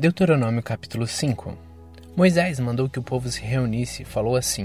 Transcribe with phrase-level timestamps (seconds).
[0.00, 1.58] Deuteronômio capítulo 5
[2.16, 4.62] Moisés mandou que o povo se reunisse e falou assim: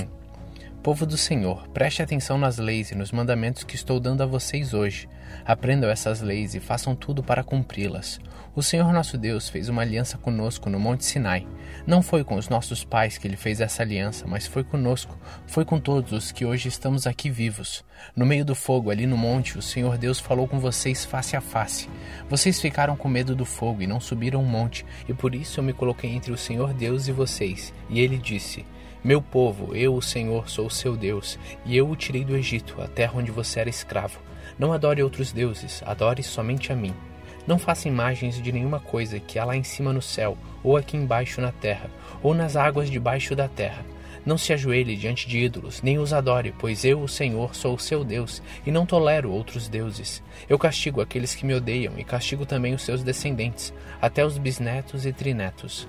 [0.86, 4.72] Povo do Senhor, preste atenção nas leis e nos mandamentos que estou dando a vocês
[4.72, 5.10] hoje.
[5.44, 8.20] Aprendam essas leis e façam tudo para cumpri-las.
[8.56, 11.48] O Senhor nosso Deus fez uma aliança conosco no Monte Sinai.
[11.88, 15.18] Não foi com os nossos pais que ele fez essa aliança, mas foi conosco,
[15.48, 17.84] foi com todos os que hoje estamos aqui vivos.
[18.16, 21.42] No meio do fogo, ali no monte, o Senhor Deus falou com vocês face a
[21.42, 21.90] face.
[22.30, 25.64] Vocês ficaram com medo do fogo e não subiram o monte, e por isso eu
[25.64, 27.74] me coloquei entre o Senhor Deus e vocês.
[27.90, 28.64] E ele disse:
[29.06, 32.82] meu povo, eu, o Senhor, sou o seu Deus, e eu o tirei do Egito,
[32.82, 34.20] a terra onde você era escravo.
[34.58, 36.92] Não adore outros deuses, adore somente a mim.
[37.46, 40.98] Não faça imagens de nenhuma coisa que há lá em cima no céu, ou aqui
[40.98, 41.92] embaixo na terra,
[42.24, 43.86] ou nas águas debaixo da terra.
[44.26, 47.80] Não se ajoelhe diante de ídolos, nem os adore, pois eu, o Senhor, sou o
[47.80, 50.24] seu Deus, e não tolero outros deuses.
[50.50, 55.06] Eu castigo aqueles que me odeiam, e castigo também os seus descendentes, até os bisnetos
[55.06, 55.88] e trinetos.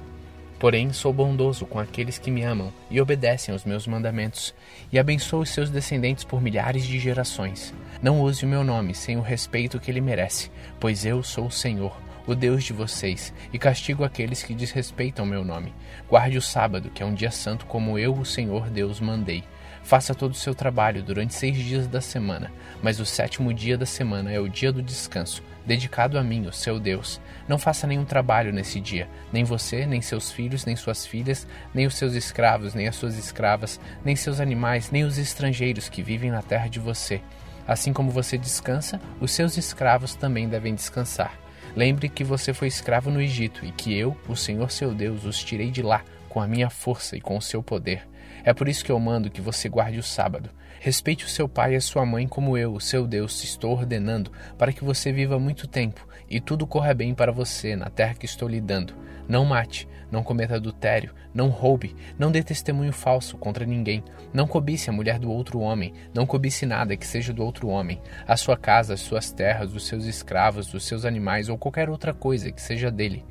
[0.58, 4.54] Porém, sou bondoso com aqueles que me amam e obedecem aos meus mandamentos,
[4.90, 7.74] e abençoo os seus descendentes por milhares de gerações.
[8.02, 11.50] Não use o meu nome sem o respeito que ele merece, pois eu sou o
[11.50, 11.94] Senhor,
[12.26, 15.74] o Deus de vocês, e castigo aqueles que desrespeitam meu nome.
[16.08, 19.44] Guarde o sábado, que é um dia santo, como eu, o Senhor Deus, mandei.
[19.86, 22.50] Faça todo o seu trabalho durante seis dias da semana,
[22.82, 26.52] mas o sétimo dia da semana é o dia do descanso, dedicado a mim, o
[26.52, 27.20] seu Deus.
[27.46, 31.86] Não faça nenhum trabalho nesse dia, nem você, nem seus filhos, nem suas filhas, nem
[31.86, 36.32] os seus escravos, nem as suas escravas, nem seus animais, nem os estrangeiros que vivem
[36.32, 37.22] na terra de você.
[37.64, 41.38] Assim como você descansa, os seus escravos também devem descansar.
[41.76, 45.44] Lembre que você foi escravo no Egito e que eu, o Senhor seu Deus, os
[45.44, 48.04] tirei de lá com a minha força e com o seu poder.
[48.46, 50.50] É por isso que eu mando que você guarde o sábado.
[50.78, 54.30] Respeite o seu pai e a sua mãe como eu, o seu Deus, estou ordenando,
[54.56, 58.24] para que você viva muito tempo e tudo corra bem para você na terra que
[58.24, 58.94] estou lhe dando.
[59.28, 64.88] Não mate, não cometa adultério, não roube, não dê testemunho falso contra ninguém, não cobice
[64.88, 68.56] a mulher do outro homem, não cobice nada que seja do outro homem, a sua
[68.56, 72.62] casa, as suas terras, os seus escravos, os seus animais ou qualquer outra coisa que
[72.62, 73.24] seja dele.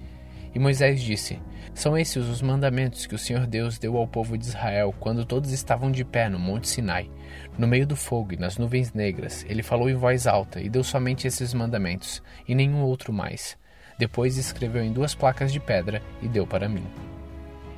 [0.56, 1.38] E Moisés disse:
[1.74, 5.52] São esses os mandamentos que o Senhor Deus deu ao povo de Israel quando todos
[5.52, 7.12] estavam de pé no Monte Sinai.
[7.58, 10.82] No meio do fogo e nas nuvens negras, ele falou em voz alta e deu
[10.82, 13.58] somente esses mandamentos, e nenhum outro mais.
[14.00, 16.86] Depois escreveu em duas placas de pedra e deu para mim.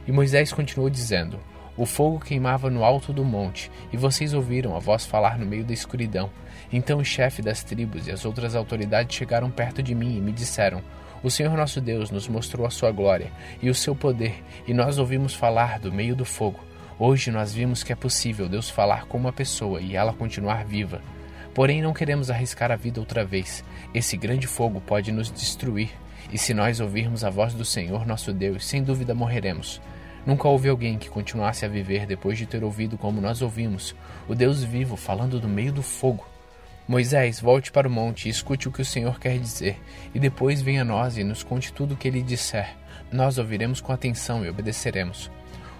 [0.07, 1.39] E Moisés continuou dizendo:
[1.75, 5.65] O fogo queimava no alto do monte, e vocês ouviram a voz falar no meio
[5.65, 6.29] da escuridão.
[6.71, 10.31] Então o chefe das tribos e as outras autoridades chegaram perto de mim e me
[10.31, 10.83] disseram:
[11.23, 14.97] o Senhor nosso Deus nos mostrou a sua glória e o seu poder, e nós
[14.97, 16.59] ouvimos falar do meio do fogo.
[16.99, 21.01] Hoje nós vimos que é possível Deus falar com uma pessoa e ela continuar viva.
[21.53, 23.63] Porém, não queremos arriscar a vida outra vez.
[23.93, 25.89] Esse grande fogo pode nos destruir,
[26.31, 29.81] e se nós ouvirmos a voz do Senhor nosso Deus, sem dúvida morreremos.
[30.25, 33.95] Nunca houve alguém que continuasse a viver depois de ter ouvido como nós ouvimos,
[34.27, 36.27] o Deus vivo falando do meio do fogo.
[36.87, 39.77] Moisés, volte para o monte e escute o que o Senhor quer dizer,
[40.15, 42.77] e depois venha a nós e nos conte tudo o que ele disser.
[43.11, 45.29] Nós ouviremos com atenção e obedeceremos.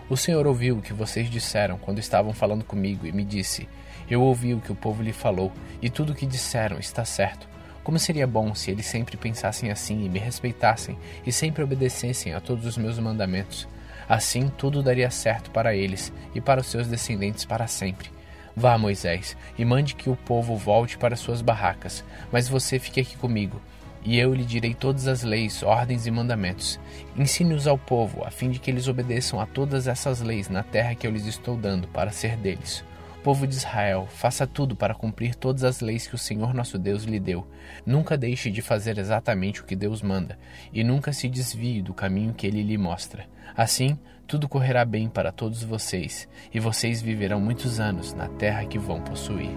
[0.09, 3.69] O Senhor ouviu o que vocês disseram quando estavam falando comigo e me disse:
[4.09, 7.47] Eu ouvi o que o povo lhe falou, e tudo o que disseram está certo.
[7.85, 12.41] Como seria bom se eles sempre pensassem assim e me respeitassem e sempre obedecessem a
[12.41, 13.65] todos os meus mandamentos.
[14.09, 18.16] Assim tudo daria certo para eles e para os seus descendentes para sempre.
[18.59, 23.15] Vá, Moisés, e mande que o povo volte para suas barracas, mas você fique aqui
[23.15, 23.61] comigo,
[24.03, 26.79] e eu lhe direi todas as leis, ordens e mandamentos.
[27.15, 30.95] Ensine-os ao povo, a fim de que eles obedeçam a todas essas leis na terra
[30.95, 32.83] que eu lhes estou dando para ser deles.
[33.23, 37.03] Povo de Israel, faça tudo para cumprir todas as leis que o Senhor nosso Deus
[37.03, 37.45] lhe deu.
[37.85, 40.35] Nunca deixe de fazer exatamente o que Deus manda,
[40.73, 43.27] e nunca se desvie do caminho que ele lhe mostra.
[43.55, 48.77] Assim, tudo correrá bem para todos vocês, e vocês viverão muitos anos na terra que
[48.77, 49.51] vão possuir.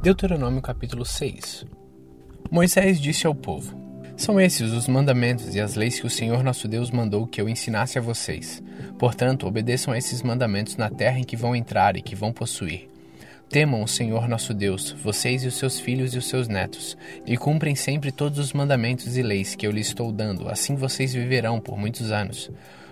[0.00, 1.66] Deuteronômio capítulo 6
[2.50, 3.76] Moisés disse ao povo:
[4.18, 7.48] são esses os mandamentos e as leis que o Senhor nosso Deus mandou que eu
[7.48, 8.60] ensinasse a vocês.
[8.98, 12.88] Portanto, obedeçam a esses mandamentos na terra em que vão entrar e que vão possuir.
[13.50, 17.34] Temam o Senhor nosso Deus, vocês e os seus filhos e os seus netos, e
[17.34, 21.58] cumprem sempre todos os mandamentos e leis que eu lhes estou dando, assim vocês viverão
[21.58, 22.50] por muitos anos.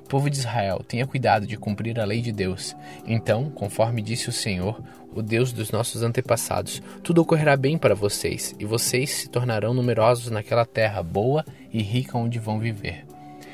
[0.09, 2.75] Povo de Israel, tenha cuidado de cumprir a lei de Deus.
[3.07, 4.83] Então, conforme disse o Senhor,
[5.15, 10.31] o Deus dos nossos antepassados, tudo ocorrerá bem para vocês, e vocês se tornarão numerosos
[10.31, 13.05] naquela terra boa e rica onde vão viver.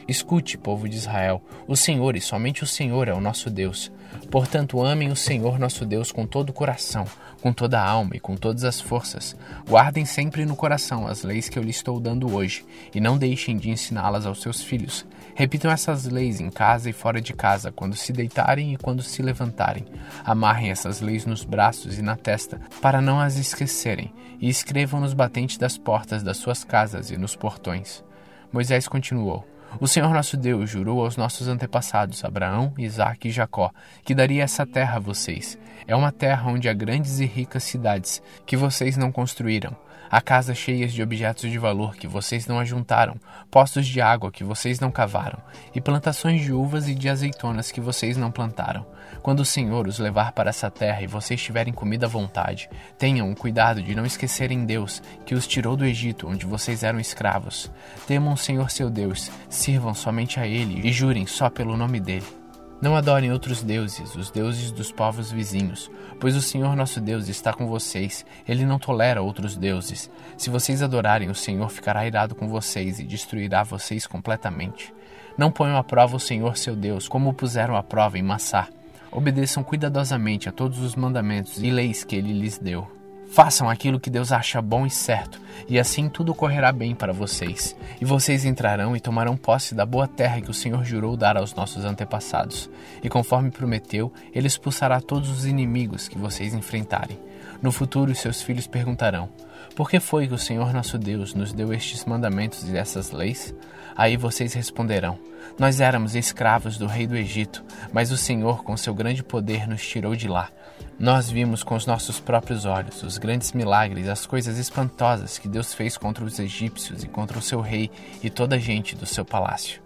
[0.07, 3.91] Escute, povo de Israel: o Senhor e somente o Senhor é o nosso Deus.
[4.31, 7.05] Portanto, amem o Senhor nosso Deus com todo o coração,
[7.41, 9.37] com toda a alma e com todas as forças.
[9.69, 12.65] Guardem sempre no coração as leis que eu lhe estou dando hoje,
[12.95, 15.05] e não deixem de ensiná-las aos seus filhos.
[15.35, 19.23] Repitam essas leis em casa e fora de casa, quando se deitarem e quando se
[19.23, 19.85] levantarem.
[20.25, 25.15] Amarrem essas leis nos braços e na testa, para não as esquecerem, e escrevam nos
[25.15, 28.05] batentes das portas das suas casas e nos portões.
[28.53, 29.47] Moisés continuou:
[29.81, 33.71] o Senhor nosso Deus jurou aos nossos antepassados, Abraão, Isaque e Jacó,
[34.05, 35.59] que daria essa terra a vocês.
[35.87, 39.77] É uma terra onde há grandes e ricas cidades, que vocês não construíram
[40.15, 43.17] Há casas cheias de objetos de valor que vocês não ajuntaram,
[43.51, 45.39] postos de água que vocês não cavaram,
[45.75, 48.85] e plantações de uvas e de azeitonas que vocês não plantaram.
[49.23, 52.69] Quando o Senhor os levar para essa terra e vocês tiverem comida à vontade,
[52.99, 57.01] tenham o cuidado de não esquecerem Deus, que os tirou do Egito, onde vocês eram
[57.01, 57.73] escravos.
[58.07, 62.42] Temam o Senhor seu Deus, sirvam somente a Ele e jurem só pelo nome dele.
[62.83, 65.89] Não adorem outros deuses, os deuses dos povos vizinhos,
[66.19, 70.11] pois o Senhor nosso Deus está com vocês, ele não tolera outros deuses.
[70.37, 74.93] Se vocês adorarem, o Senhor ficará irado com vocês e destruirá vocês completamente.
[75.39, 78.67] Não ponham à prova o Senhor seu Deus, como o puseram à prova em Massá.
[79.13, 83.02] Obedeçam cuidadosamente a todos os mandamentos e leis que ele lhes deu.
[83.33, 87.75] Façam aquilo que Deus acha bom e certo, e assim tudo correrá bem para vocês.
[87.99, 91.55] E vocês entrarão e tomarão posse da boa terra que o Senhor jurou dar aos
[91.55, 92.69] nossos antepassados.
[93.03, 97.19] E conforme prometeu, ele expulsará todos os inimigos que vocês enfrentarem.
[97.63, 99.31] No futuro, seus filhos perguntarão:
[99.75, 103.55] Por que foi que o Senhor nosso Deus nos deu estes mandamentos e essas leis?
[103.97, 105.19] Aí vocês responderão:
[105.59, 109.87] Nós éramos escravos do rei do Egito, mas o Senhor, com seu grande poder, nos
[109.87, 110.51] tirou de lá.
[110.99, 115.75] Nós vimos com os nossos próprios olhos os grandes milagres, as coisas espantosas que Deus
[115.75, 117.91] fez contra os egípcios e contra o seu rei
[118.23, 119.81] e toda a gente do seu palácio.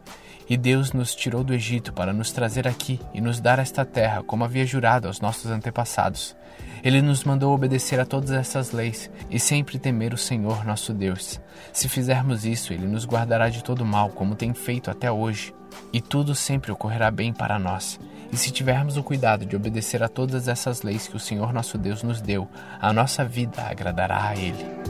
[0.48, 4.22] E Deus nos tirou do Egito para nos trazer aqui e nos dar esta terra,
[4.22, 6.37] como havia jurado aos nossos antepassados.
[6.84, 11.40] Ele nos mandou obedecer a todas essas leis e sempre temer o Senhor nosso Deus.
[11.72, 15.52] Se fizermos isso, Ele nos guardará de todo mal, como tem feito até hoje.
[15.93, 17.98] E tudo sempre ocorrerá bem para nós.
[18.32, 21.76] E se tivermos o cuidado de obedecer a todas essas leis que o Senhor nosso
[21.76, 22.48] Deus nos deu,
[22.81, 24.85] a nossa vida agradará a Ele.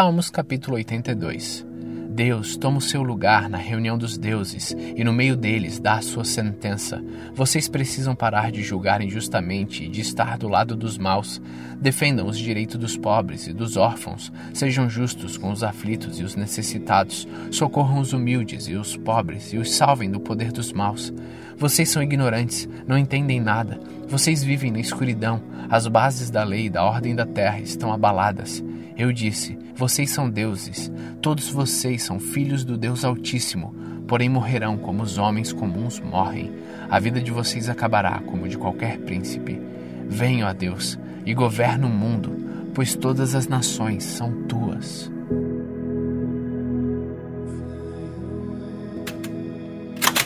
[0.00, 1.66] Salmos capítulo 82
[2.08, 6.00] Deus toma o seu lugar na reunião dos deuses e no meio deles dá a
[6.00, 7.04] sua sentença.
[7.34, 11.38] Vocês precisam parar de julgar injustamente e de estar do lado dos maus.
[11.78, 14.32] Defendam os direitos dos pobres e dos órfãos.
[14.54, 17.28] Sejam justos com os aflitos e os necessitados.
[17.50, 21.12] Socorram os humildes e os pobres e os salvem do poder dos maus.
[21.58, 23.78] Vocês são ignorantes, não entendem nada.
[24.08, 25.42] Vocês vivem na escuridão.
[25.68, 28.64] As bases da lei e da ordem da terra estão abaladas.
[28.96, 30.90] Eu disse: Vocês são deuses,
[31.20, 33.74] todos vocês são filhos do Deus Altíssimo,
[34.06, 36.52] porém morrerão como os homens comuns morrem.
[36.88, 39.60] A vida de vocês acabará como de qualquer príncipe.
[40.08, 45.10] Venham a Deus e governa o mundo, pois todas as nações são tuas.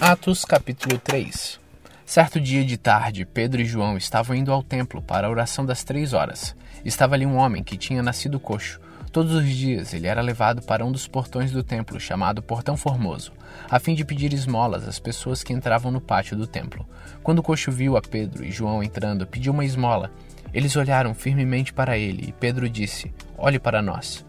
[0.01, 1.64] Atos capítulo 3
[2.07, 5.83] Certo dia de tarde, Pedro e João estavam indo ao templo para a oração das
[5.83, 6.55] três horas.
[6.85, 8.79] Estava ali um homem que tinha nascido coxo.
[9.11, 13.33] Todos os dias ele era levado para um dos portões do templo, chamado Portão Formoso,
[13.71, 16.87] a fim de pedir esmolas às pessoas que entravam no pátio do templo.
[17.23, 20.11] Quando o coxo viu a Pedro e João entrando, pediu uma esmola.
[20.53, 24.27] Eles olharam firmemente para ele e Pedro disse: Olhe para nós.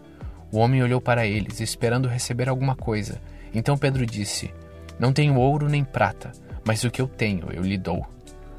[0.50, 3.20] O homem olhou para eles, esperando receber alguma coisa.
[3.52, 4.52] Então Pedro disse:
[4.98, 6.32] Não tenho ouro nem prata,
[6.66, 8.06] mas o que eu tenho eu lhe dou.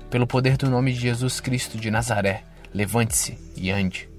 [0.10, 4.10] Pelo poder do nome de Jesus Cristo de Nazaré, Levante-se e ande.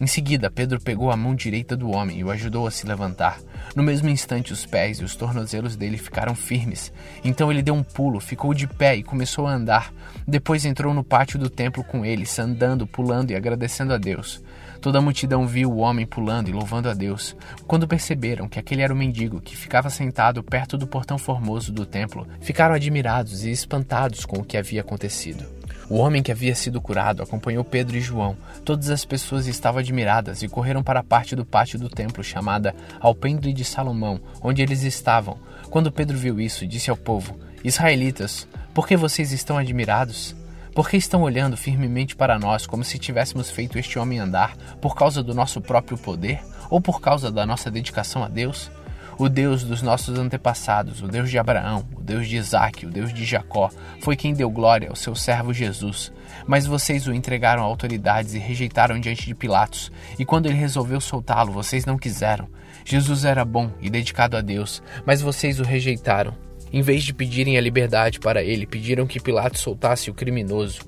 [0.00, 3.40] Em seguida, Pedro pegou a mão direita do homem e o ajudou a se levantar.
[3.74, 6.92] No mesmo instante, os pés e os tornozelos dele ficaram firmes.
[7.24, 9.92] Então ele deu um pulo, ficou de pé e começou a andar.
[10.26, 14.40] Depois entrou no pátio do templo com eles, andando, pulando e agradecendo a Deus.
[14.80, 17.34] Toda a multidão viu o homem pulando e louvando a Deus.
[17.66, 21.84] Quando perceberam que aquele era o mendigo que ficava sentado perto do portão formoso do
[21.84, 25.44] templo, ficaram admirados e espantados com o que havia acontecido.
[25.90, 28.36] O homem que havia sido curado acompanhou Pedro e João.
[28.64, 32.74] Todas as pessoas estavam admiradas e correram para a parte do pátio do templo chamada
[33.00, 35.38] Alpendre de Salomão, onde eles estavam.
[35.70, 40.36] Quando Pedro viu isso, disse ao povo: Israelitas, por que vocês estão admirados?
[40.78, 44.94] Por que estão olhando firmemente para nós como se tivéssemos feito este homem andar por
[44.94, 48.70] causa do nosso próprio poder ou por causa da nossa dedicação a Deus?
[49.18, 53.12] O Deus dos nossos antepassados, o Deus de Abraão, o Deus de Isaac, o Deus
[53.12, 53.70] de Jacó,
[54.00, 56.12] foi quem deu glória ao seu servo Jesus.
[56.46, 59.90] Mas vocês o entregaram a autoridades e rejeitaram diante de Pilatos.
[60.16, 62.48] E quando ele resolveu soltá-lo, vocês não quiseram.
[62.84, 66.47] Jesus era bom e dedicado a Deus, mas vocês o rejeitaram.
[66.72, 70.80] Em vez de pedirem a liberdade para ele, pediram que Pilatos soltasse o criminoso.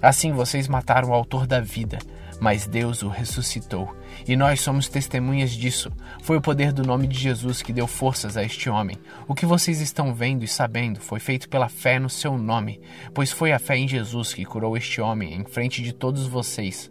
[0.00, 1.98] Assim vocês mataram o autor da vida
[2.40, 3.94] mas Deus o ressuscitou.
[4.26, 5.92] E nós somos testemunhas disso.
[6.22, 8.96] Foi o poder do nome de Jesus que deu forças a este homem.
[9.28, 12.80] O que vocês estão vendo e sabendo foi feito pela fé no seu nome,
[13.12, 16.90] pois foi a fé em Jesus que curou este homem em frente de todos vocês.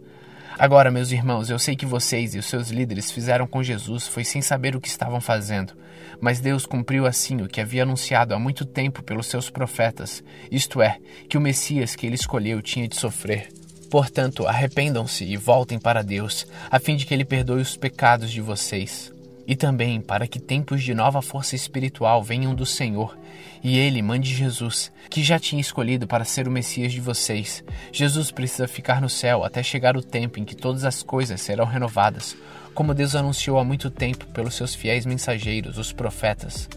[0.60, 4.24] Agora, meus irmãos, eu sei que vocês e os seus líderes fizeram com Jesus foi
[4.24, 5.72] sem saber o que estavam fazendo.
[6.20, 10.82] Mas Deus cumpriu assim o que havia anunciado há muito tempo pelos seus profetas, isto
[10.82, 10.98] é,
[11.30, 13.48] que o Messias que ele escolheu tinha de sofrer.
[13.90, 18.42] Portanto, arrependam-se e voltem para Deus, a fim de que Ele perdoe os pecados de
[18.42, 19.10] vocês.
[19.46, 23.18] E também para que tempos de nova força espiritual venham do Senhor,
[23.62, 27.64] e Ele mande Jesus, que já tinha escolhido para ser o Messias de vocês.
[27.92, 31.64] Jesus precisa ficar no céu até chegar o tempo em que todas as coisas serão
[31.64, 32.36] renovadas,
[32.74, 36.68] como Deus anunciou há muito tempo pelos seus fiéis mensageiros, os profetas.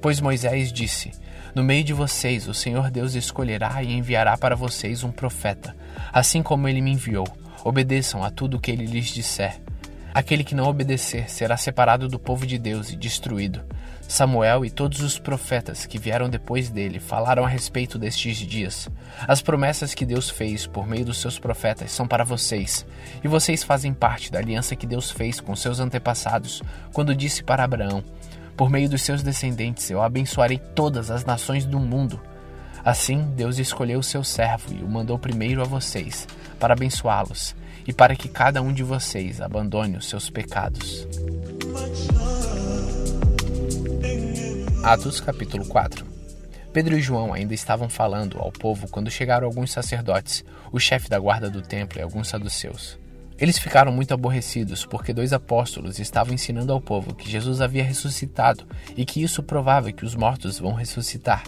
[0.00, 1.10] Pois Moisés disse:
[1.54, 5.74] no meio de vocês, o Senhor Deus escolherá e enviará para vocês um profeta,
[6.12, 7.26] assim como ele me enviou.
[7.64, 9.60] Obedeçam a tudo o que ele lhes disser.
[10.12, 13.62] Aquele que não obedecer será separado do povo de Deus e destruído.
[14.08, 18.88] Samuel e todos os profetas que vieram depois dele falaram a respeito destes dias.
[19.28, 22.84] As promessas que Deus fez por meio dos seus profetas são para vocês,
[23.22, 26.60] e vocês fazem parte da aliança que Deus fez com seus antepassados
[26.92, 28.02] quando disse para Abraão:
[28.56, 32.20] por meio dos seus descendentes eu abençoarei todas as nações do mundo.
[32.84, 36.26] Assim, Deus escolheu o seu servo e o mandou primeiro a vocês,
[36.58, 37.54] para abençoá-los
[37.90, 41.08] e para que cada um de vocês abandone os seus pecados.
[44.84, 46.06] Atos capítulo 4
[46.72, 51.18] Pedro e João ainda estavam falando ao povo quando chegaram alguns sacerdotes, o chefe da
[51.18, 52.96] guarda do templo e alguns saduceus.
[53.36, 58.64] Eles ficaram muito aborrecidos porque dois apóstolos estavam ensinando ao povo que Jesus havia ressuscitado
[58.96, 61.42] e que isso provava que os mortos vão ressuscitar.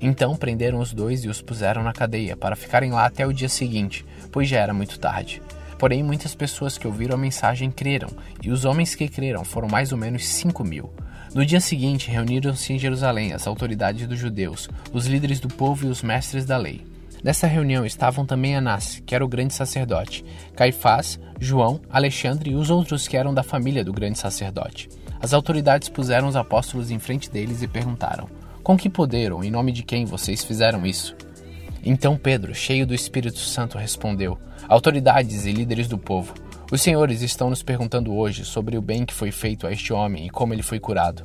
[0.00, 3.48] Então prenderam os dois e os puseram na cadeia para ficarem lá até o dia
[3.48, 5.42] seguinte, pois já era muito tarde.
[5.82, 8.08] Porém, muitas pessoas que ouviram a mensagem creram,
[8.40, 10.92] e os homens que creram foram mais ou menos cinco mil.
[11.34, 15.88] No dia seguinte, reuniram-se em Jerusalém as autoridades dos judeus, os líderes do povo e
[15.88, 16.86] os mestres da lei.
[17.24, 20.24] Nessa reunião estavam também Anás, que era o grande sacerdote,
[20.54, 24.88] Caifás, João, Alexandre e os outros que eram da família do grande sacerdote.
[25.20, 28.28] As autoridades puseram os apóstolos em frente deles e perguntaram:
[28.62, 31.16] Com que poder ou em nome de quem vocês fizeram isso?
[31.84, 36.34] Então Pedro, cheio do Espírito Santo, respondeu: Autoridades e líderes do povo,
[36.72, 40.26] os senhores estão nos perguntando hoje sobre o bem que foi feito a este homem
[40.26, 41.22] e como ele foi curado.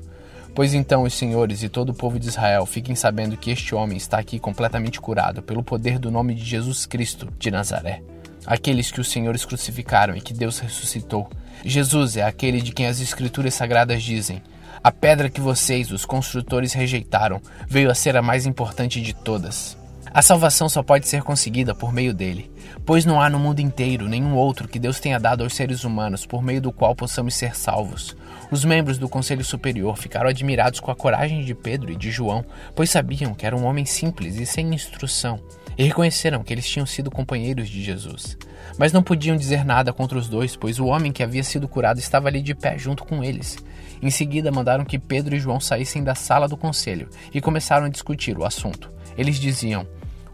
[0.54, 3.96] Pois então os senhores e todo o povo de Israel fiquem sabendo que este homem
[3.96, 8.02] está aqui completamente curado pelo poder do nome de Jesus Cristo de Nazaré.
[8.46, 11.30] Aqueles que os senhores crucificaram e que Deus ressuscitou.
[11.64, 14.42] Jesus é aquele de quem as Escrituras Sagradas dizem:
[14.84, 19.78] A pedra que vocês, os construtores, rejeitaram, veio a ser a mais importante de todas.
[20.18, 22.50] A salvação só pode ser conseguida por meio dele,
[22.84, 26.26] pois não há no mundo inteiro nenhum outro que Deus tenha dado aos seres humanos
[26.26, 28.18] por meio do qual possamos ser salvos.
[28.50, 32.44] Os membros do Conselho Superior ficaram admirados com a coragem de Pedro e de João,
[32.76, 35.40] pois sabiam que era um homem simples e sem instrução,
[35.78, 38.36] e reconheceram que eles tinham sido companheiros de Jesus.
[38.76, 42.00] Mas não podiam dizer nada contra os dois, pois o homem que havia sido curado
[42.00, 43.56] estava ali de pé junto com eles.
[44.02, 47.90] Em seguida, mandaram que Pedro e João saíssem da sala do conselho e começaram a
[47.90, 48.92] discutir o assunto.
[49.16, 49.86] Eles diziam: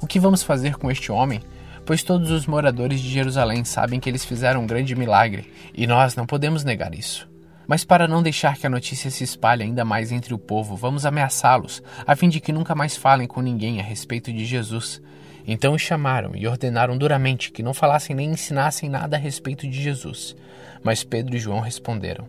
[0.03, 1.39] O que vamos fazer com este homem?
[1.86, 6.13] Pois todos os moradores de Jerusalém sabem que eles fizeram um grande milagre, e nós
[6.13, 7.25] não podemos negar isso.
[7.65, 11.05] Mas para não deixar que a notícia se espalhe ainda mais entre o povo, vamos
[11.05, 15.01] ameaçá-los, a fim de que nunca mais falem com ninguém a respeito de Jesus.
[15.48, 19.81] Então os chamaram e ordenaram duramente que não falassem nem ensinassem nada a respeito de
[19.81, 20.36] Jesus.
[20.83, 22.27] Mas Pedro e João responderam: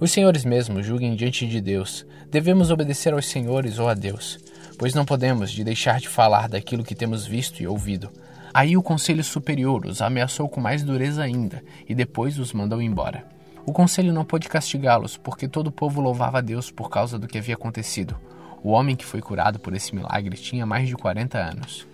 [0.00, 2.04] Os senhores mesmos julguem diante de Deus.
[2.28, 4.36] Devemos obedecer aos senhores ou a Deus,
[4.78, 8.10] pois não podemos de deixar de falar daquilo que temos visto e ouvido.
[8.52, 13.26] Aí o conselho superior os ameaçou com mais dureza ainda e depois os mandou embora.
[13.66, 17.26] O conselho não pôde castigá-los, porque todo o povo louvava a Deus por causa do
[17.26, 18.14] que havia acontecido.
[18.62, 21.86] O homem que foi curado por esse milagre tinha mais de 40 anos.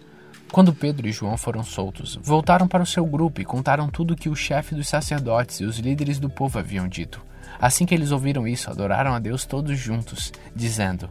[0.53, 4.17] Quando Pedro e João foram soltos, voltaram para o seu grupo e contaram tudo o
[4.17, 7.25] que o chefe dos sacerdotes e os líderes do povo haviam dito.
[7.61, 11.09] Assim que eles ouviram isso, adoraram a Deus todos juntos, dizendo: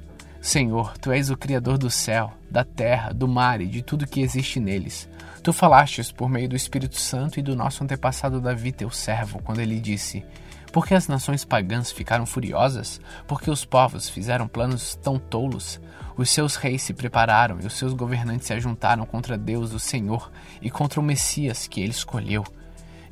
[0.50, 4.20] Senhor, tu és o Criador do céu, da terra, do mar e de tudo que
[4.20, 5.08] existe neles.
[5.44, 9.60] Tu falastes por meio do Espírito Santo e do nosso antepassado Davi, teu servo, quando
[9.60, 10.26] ele disse:
[10.74, 13.00] Porque as nações pagãs ficaram furiosas?
[13.28, 15.80] Porque os povos fizeram planos tão tolos?
[16.18, 20.32] Os seus reis se prepararam e os seus governantes se ajuntaram contra Deus, o Senhor,
[20.64, 22.44] e contra o Messias que ele escolheu.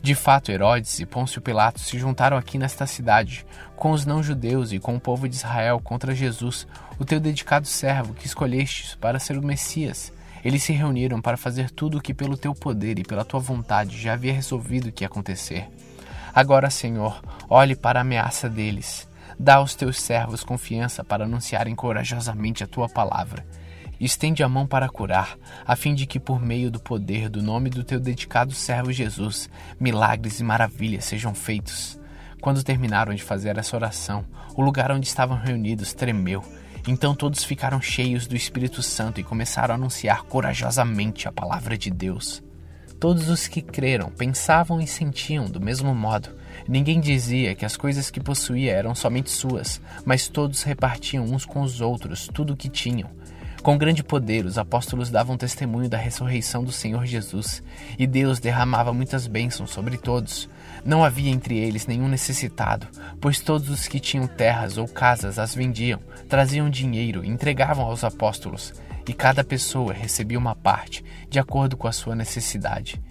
[0.02, 4.80] De fato, Herodes e Pôncio Pilatos se juntaram aqui nesta cidade, com os não-judeus e
[4.80, 9.38] com o povo de Israel contra Jesus, o teu dedicado servo que escolhestes para ser
[9.38, 10.14] o Messias.
[10.46, 14.00] Eles se reuniram para fazer tudo o que pelo teu poder e pela tua vontade
[14.00, 15.68] já havia resolvido que ia acontecer.
[16.34, 19.08] Agora, Senhor, olhe para a ameaça deles.
[19.40, 23.46] Dá aos teus servos confiança para anunciarem corajosamente a tua palavra.
[24.00, 27.70] Estende a mão para curar, a fim de que, por meio do poder do nome
[27.70, 29.50] do teu dedicado servo Jesus,
[29.80, 32.00] milagres e maravilhas sejam feitos.
[32.40, 34.24] Quando terminaram de fazer essa oração,
[34.56, 36.44] o lugar onde estavam reunidos tremeu.
[36.88, 41.90] Então todos ficaram cheios do Espírito Santo e começaram a anunciar corajosamente a palavra de
[41.90, 42.44] Deus.
[43.00, 46.30] Todos os que creram pensavam e sentiam do mesmo modo.
[46.68, 51.62] Ninguém dizia que as coisas que possuía eram somente suas, mas todos repartiam uns com
[51.62, 53.10] os outros tudo o que tinham.
[53.68, 57.62] Com grande poder, os apóstolos davam testemunho da ressurreição do Senhor Jesus,
[58.00, 60.48] e Deus derramava muitas bênçãos sobre todos.
[60.86, 62.88] Não havia entre eles nenhum necessitado,
[63.20, 68.06] pois todos os que tinham terras ou casas as vendiam, traziam dinheiro e entregavam aos
[68.06, 68.74] apóstolos
[69.06, 73.02] e cada pessoa recebia uma parte, de acordo com a sua necessidade.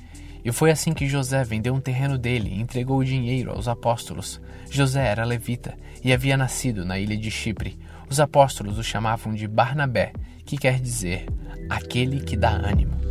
[0.42, 4.40] E foi assim que José vendeu um terreno dele e entregou o dinheiro aos apóstolos.
[4.70, 7.76] José era levita e havia nascido na ilha de Chipre.
[8.08, 10.12] Os apóstolos o chamavam de Barnabé,
[10.44, 11.26] que quer dizer
[11.68, 13.05] aquele que dá ânimo.